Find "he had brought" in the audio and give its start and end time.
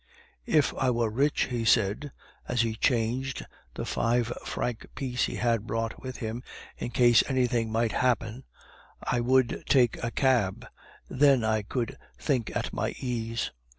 5.25-6.01